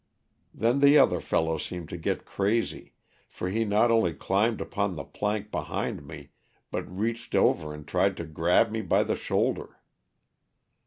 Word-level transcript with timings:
Then 0.51 0.79
the 0.79 0.97
other 0.97 1.19
fellow 1.21 1.59
seemed 1.59 1.89
to 1.89 1.95
get 1.97 2.25
crazy, 2.25 2.93
for 3.29 3.49
he 3.51 3.63
not 3.65 3.91
only 3.91 4.13
climbed 4.15 4.59
upon 4.59 4.95
the 4.95 5.03
plank 5.03 5.51
be 5.51 5.59
hind 5.59 6.07
me 6.07 6.31
but 6.71 6.89
reached 6.89 7.35
over 7.35 7.71
and 7.71 7.87
tried 7.87 8.17
to 8.17 8.25
grab 8.25 8.71
me 8.71 8.81
by 8.81 9.03
the 9.03 9.15
shoulder. 9.15 9.79